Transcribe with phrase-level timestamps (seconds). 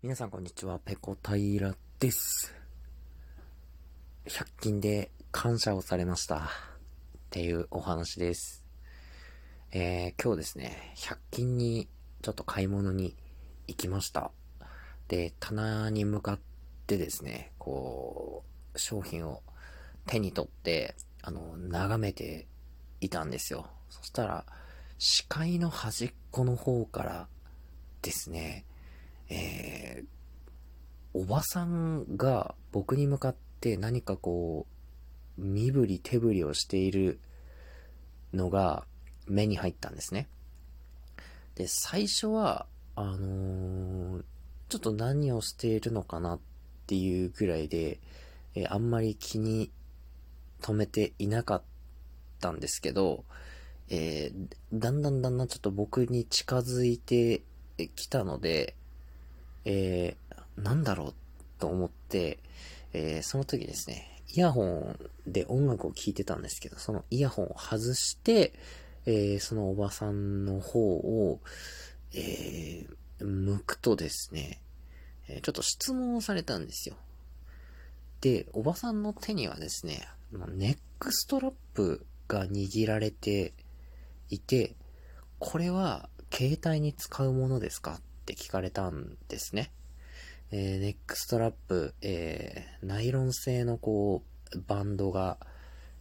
[0.00, 2.54] 皆さんこんにちは、ペコ平です。
[4.26, 6.36] 100均で感謝をされました。
[6.36, 6.40] っ
[7.30, 8.64] ていうお話です。
[9.72, 11.88] えー、今日ですね、100均に
[12.22, 13.16] ちょっと買い物に
[13.66, 14.30] 行きました。
[15.08, 16.38] で、棚に向かっ
[16.86, 18.44] てですね、こ
[18.74, 19.42] う、商品を
[20.06, 22.46] 手に取って、あの、眺めて
[23.00, 23.66] いたんですよ。
[23.90, 24.46] そしたら、
[24.98, 27.28] 視界の端っこの方から
[28.00, 28.64] ですね、
[29.28, 34.66] えー、おばさんが僕に向かって何かこ
[35.38, 37.20] う、身振り手振りをしている
[38.32, 38.84] のが
[39.26, 40.28] 目に入ったんですね。
[41.54, 44.24] で、最初は、あのー、
[44.68, 46.40] ちょっと何をしているのかなっ
[46.86, 48.00] ていうぐらいで、
[48.54, 49.70] えー、あんまり気に
[50.62, 51.62] 留めていなかっ
[52.40, 53.24] たんですけど、
[53.88, 57.42] えー、だんだんだんだんちょっと僕に近づいて
[57.96, 58.76] きたので、
[59.70, 61.14] えー、なんだろう
[61.58, 62.38] と思って、
[62.94, 68.54] えー、その時ですね、イヤホンで音楽を聴いてたんですけど、そのイヤホンを外して、
[69.04, 71.40] えー、そのおばさんの方を、
[72.14, 74.62] えー、向くとですね、
[75.28, 76.96] えちょっと質問をされたんですよ。
[78.22, 80.08] で、おばさんの手にはですね、
[80.56, 83.52] ネックストラップが握られて
[84.30, 84.76] いて、
[85.38, 88.00] これは携帯に使うものですか
[88.32, 89.72] って聞かれたんですね。
[90.50, 94.22] えー、ネックストラップ、えー、ナイロン製のこ
[94.54, 95.38] う、バンドが、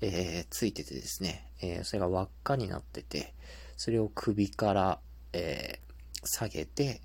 [0.00, 3.34] えー、ついててですね、えそれが輪っかになってて、
[3.76, 5.00] それを首から、
[5.32, 5.80] え
[6.24, 7.00] 下げて、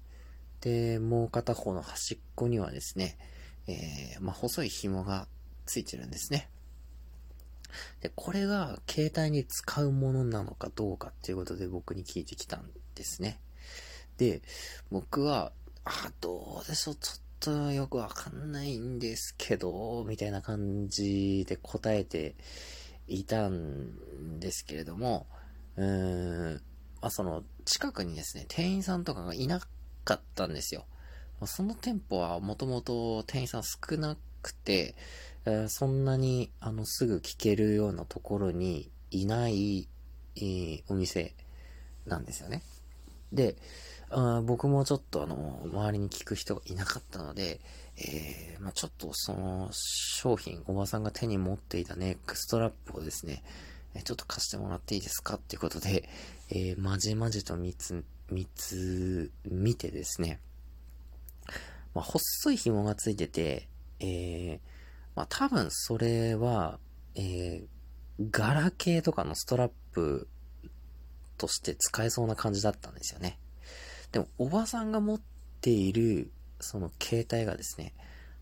[0.61, 3.17] で、もう片方の端っこにはですね、
[3.67, 5.27] えまあ、細い紐が
[5.65, 6.49] ついてるんですね。
[8.01, 13.39] で、これが携帯に使うものなのかどうかっていうことで僕に聞いてきたんですね。
[14.21, 14.43] で、
[14.91, 15.51] 僕は、
[15.83, 22.35] あ、どうでしょう、ちょっとよくわかんないんですけど、みたいな感じで答えて
[23.07, 25.25] いたんですけれども、
[25.75, 26.61] うーん、
[27.01, 29.59] まあ、その、近くにですね、店員さんとかがいな
[30.03, 30.85] かったんですよ。
[31.47, 34.93] その店舗はもともと店員さん少なくて、
[35.45, 39.89] え、そんなにあのすぐ聞けるようなところにいない、
[40.89, 41.33] お店
[42.05, 42.61] なんですよね。
[43.33, 43.55] で、
[44.11, 47.61] あ僕もちょっとあの、周りに聞く人がいなかったので、
[47.97, 53.43] えー、まあ、ちょっとその商品、おばさんが手に持っていたネックストラップをですね、
[54.03, 56.09] ちょっと貸してもらっていいですかっていうことで、
[56.49, 60.39] えー、まじまじと見つ、見つ、見てですね、
[61.93, 63.67] まあ、細い紐がついてて、
[63.99, 64.59] えー、
[65.15, 66.79] まあ、多分それは、
[67.15, 70.27] えー、ガラケーとかのストラップ
[71.37, 73.37] として使えそうな感じだったんですよね。
[74.11, 75.21] でも、おばさんが持っ
[75.61, 77.93] ている、その携帯がですね、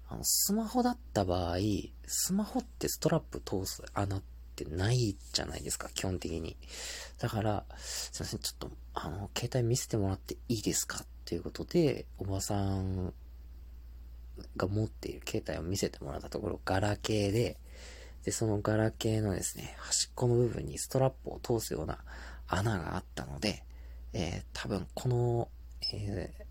[0.07, 1.57] あの、スマホだった場合、
[2.05, 4.21] スマホってストラップ通す穴っ
[4.55, 6.57] てないじゃないですか、基本的に。
[7.19, 13.13] だから、すいません、ちょっと、あの、携帯見せてもらっていいですかっていうことで、おばさん
[14.57, 17.57] が持っている携帯を見せてもらったところ、ガラケーで、
[18.23, 21.99] で、そのガラケーのですね、端っこの部分にストラップを通すような
[22.47, 23.63] 穴があったので、
[24.13, 25.47] えー、多分この
[25.93, 26.43] えー、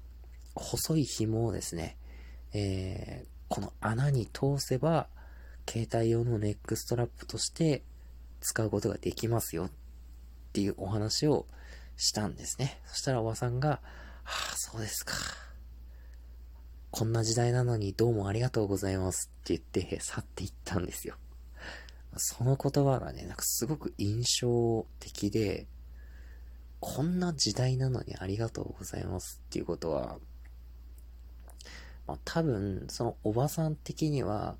[0.54, 1.96] 細い紐をですね、
[2.52, 5.08] えー、この穴に通せば、
[5.68, 7.82] 携帯用のネックストラップとして
[8.40, 9.70] 使うことができますよっ
[10.52, 11.46] ていうお話を
[11.96, 12.80] したんですね。
[12.86, 13.80] そしたらおばさんが、は
[14.24, 15.14] あ、そうですか。
[16.90, 21.16] こんな時代なのにどうもありがとうございますって言って去っていったんですよ。
[22.16, 25.66] その言葉がね、なんかすごく印象的で、
[26.80, 30.18] こんな時代なのにありがとうございますっていうことは、
[32.06, 34.56] まあ、多分、そのおばさん的には、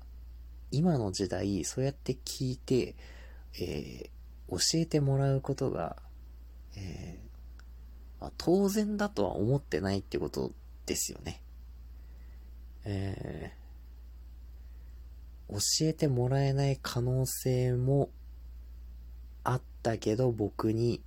[0.71, 2.95] 今の時代、そうやって聞いて、
[3.59, 5.95] えー、教えてもらうことが、
[6.75, 10.51] えー、まあ、当然だとは思ってないってこと
[10.85, 11.41] ですよね。
[12.85, 18.09] えー、教えてもらえない可能性も
[19.43, 21.01] あったけど、僕に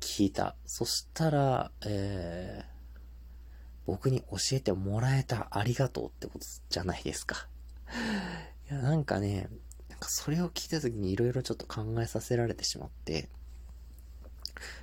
[0.00, 0.56] 聞いた。
[0.66, 2.70] そしたら、えー、
[3.86, 7.46] 僕に教えてもらえたありがとうってことじゃないですか。
[8.70, 9.48] いや、なんかね、
[9.88, 13.28] なんかそれを聞いた時に色々ちょっと考えさせられてしまって、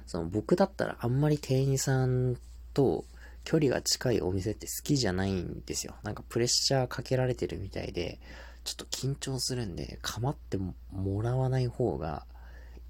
[0.05, 2.37] その僕だったらあんまり店員さん
[2.73, 3.05] と
[3.43, 5.95] 距離が近いお店って好きじゃないんですよ。
[6.03, 8.19] なんかプレッシャーかけられてるみたいで、
[8.63, 10.75] ちょっと緊張するんで、構っても
[11.21, 12.25] らわない方が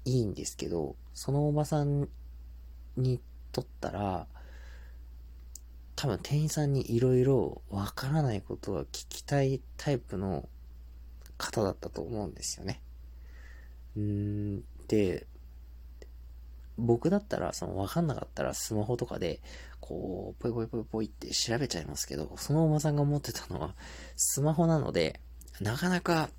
[0.08, 2.08] いいんですけど、そのおばさん
[2.96, 3.20] に
[3.52, 4.26] とったら、
[5.96, 10.48] 多分店員さんに色々わからないことは聞きたいタイプの
[11.36, 12.80] 方だったと思うんですよね。
[13.96, 15.26] うんで、
[16.78, 19.40] 僕だったら、そのわかんなかったらスマホとかで、
[19.80, 23.74] こう、ぽいぽいぽいぽいって調べちゃいますけど、そのおばさんが持ってたのは
[24.16, 25.20] スマホなので、
[25.60, 26.30] なかなか、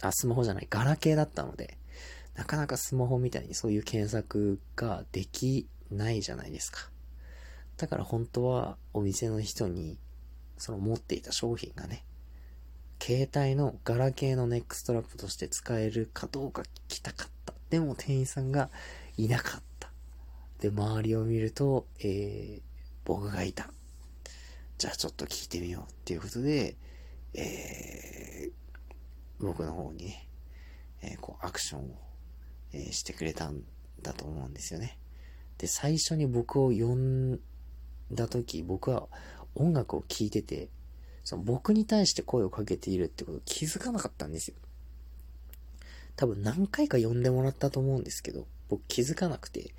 [0.00, 1.77] あ、スマホじゃない、ガラケーだったので、
[2.38, 6.88] なかなかスマホみたいにそういう検索ができないじゃないですか。
[7.76, 9.98] だから本当はお店の人に、
[10.56, 12.04] その持っていた商品がね、
[13.02, 17.54] 携帯のガラケーのネックストラップとして使えるかどうか聞きたかった。
[17.70, 18.70] でも店員さんが
[19.16, 19.90] いなかった。
[20.60, 22.62] で、周りを見ると、えー、
[23.04, 23.68] 僕がいた。
[24.78, 26.76] じゃあちょっと聞いてみようっていうことで、
[27.34, 30.28] えー、僕の方にね、
[31.02, 32.07] えー、こうアクションを、
[32.72, 33.62] えー、してくれたん
[34.02, 34.98] だと思うんですよね。
[35.58, 37.40] で、最初に僕を呼ん
[38.12, 39.08] だ時、僕は
[39.54, 40.68] 音楽を聴いてて、
[41.24, 44.56] その僕に対して声をかけているってこと気づかなかったんですよ。
[46.16, 49.74] 多分何回か呼んでもらったと思うんですけど、僕気づかなくて、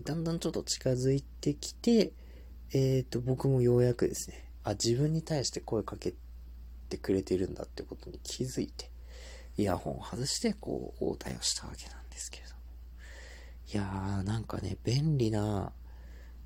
[0.00, 2.12] だんだんちょっと近づいてきて、
[2.72, 6.14] えっ、ー、と、僕もようやくですね、あ、自分に対して声かけ
[6.88, 8.90] てくれてるんだってことに気づいて、
[9.56, 12.60] イヤホンを外して、こう、応対をしたわけなんですけれども。
[13.72, 15.72] いやー、なんかね、便利な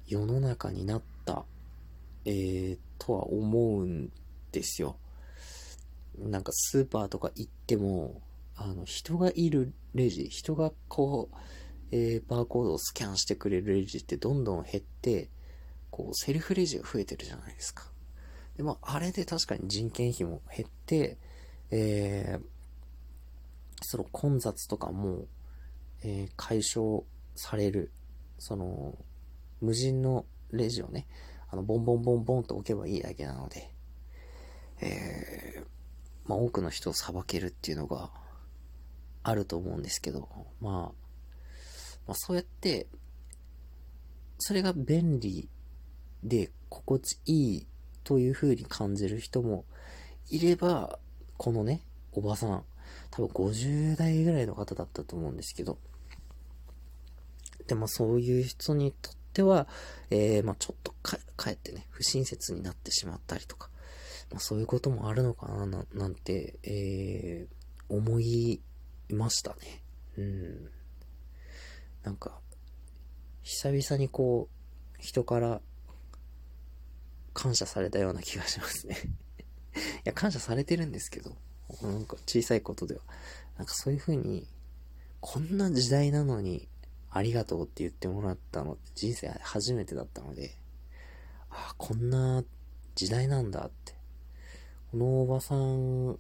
[0.06, 1.44] 世の中になった、
[2.24, 4.10] えー、とは思うん
[4.52, 4.96] ですよ。
[6.18, 8.22] なんかスーパーとか行っても、
[8.56, 11.36] あの、人がいるレジ、人がこう、
[11.90, 15.30] えー、バーコードをスキャンしてくれるレジってどんどん減って、
[15.90, 17.84] こう、セルフレジが増えてるじゃないですか。
[18.56, 21.18] で、も、あれで確かに人件費も減って、
[21.70, 22.44] えー、
[23.82, 25.26] その混雑とかも、
[26.08, 27.03] えー、解消
[27.35, 27.91] される。
[28.38, 28.97] その、
[29.61, 31.08] 無人のレジをね、
[31.50, 33.73] あの、ボンボンボンボンと置けばいいだけなので、
[34.81, 35.67] えー、
[36.26, 38.12] まあ、多くの人を裁けるっていうのが
[39.25, 40.29] あると思うんですけど、
[40.61, 40.73] まあ、
[42.06, 42.87] まあ、そうやって、
[44.38, 45.49] それが便利
[46.23, 47.67] で心地いい
[48.05, 49.64] という風に感じる人も
[50.29, 51.00] いれば、
[51.37, 51.82] このね、
[52.12, 52.64] おばさん、
[53.11, 55.79] 多分50代ぐらいの方だったと思うんですけど、
[57.66, 59.66] でもそういう人にとっては、
[60.10, 63.70] えー、まあちょっとか、かえってね、不親切になってしまったりとか、
[64.30, 68.60] まあ、そういうこともあるのかな、なんて、えー、思い
[69.10, 69.82] ましたね。
[70.18, 70.70] うん。
[72.02, 72.38] なんか、
[73.42, 74.56] 久々にこう、
[74.98, 75.60] 人から
[77.32, 78.96] 感謝されたような気がしますね
[79.76, 81.36] いや、感謝されてるんですけど、
[81.82, 83.02] なんか小さいことでは。
[83.58, 84.48] なんかそういう風に、
[85.20, 86.68] こんな時代なのに、
[87.16, 90.54] ありがとうって言ってもらったのって人生初めてだったので、
[91.50, 92.44] ああ、こんな
[92.94, 93.96] 時代なんだって
[94.90, 96.18] このおばさん、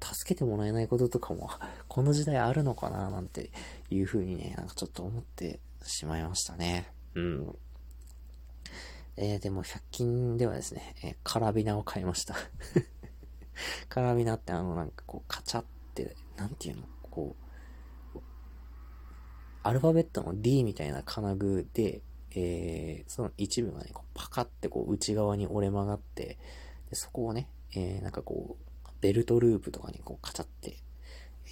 [0.00, 1.50] 助けてもらえないこととかも、
[1.88, 3.50] この時代あるのかななんて
[3.90, 6.92] いう風にね、なんかちょっと思ってしまいましたね。
[7.14, 7.58] うん。
[9.16, 12.34] えー、でも100均ではですね、えー、カラビナを買いました
[13.90, 15.64] カラビナってあのなんかこうカチャっ
[15.94, 16.82] て、なんていうの？
[17.02, 17.41] こう、
[19.62, 22.00] アルファベットの D みたいな金具で、
[22.34, 26.38] えー、その一部がね、こうパカってこう内側に折れ曲がって、
[26.90, 30.76] でそこをね、えー、なんかこう、ベルトループとかにこうカチャって、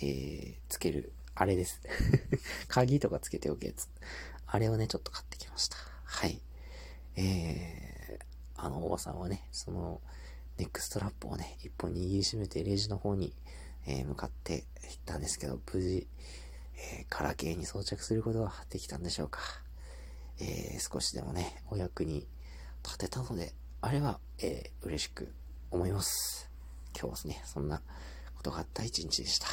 [0.03, 1.81] えー、つける、あれです。
[2.69, 3.89] 鍵とかつけておくやつ。
[4.47, 5.77] あれをね、ちょっと買ってきました。
[6.05, 6.41] はい。
[7.17, 8.25] えー、
[8.57, 10.01] あのおばさんはね、その、
[10.59, 13.35] ネックストラップをね、一本握りしめてレジの方に、
[13.87, 16.07] えー、向かって行ったんですけど、無事、
[16.81, 19.41] えー、カラケーに装着することができたんでしょうか。
[20.41, 22.27] えー、少しでもね、お役に
[22.83, 25.35] 立てたので、あれは、えー、嬉しく
[25.71, 26.51] 思います。
[26.95, 27.83] 今日はですね、そんな
[28.35, 29.47] ことがあった一日でした。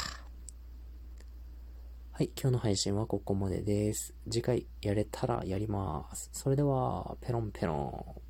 [2.11, 4.13] はい、今日の配信はここまでです。
[4.29, 6.29] 次回やれたらやります。
[6.33, 8.26] それでは、ペロンペロン。